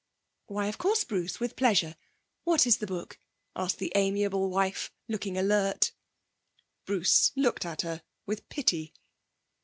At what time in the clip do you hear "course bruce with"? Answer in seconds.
0.79-1.55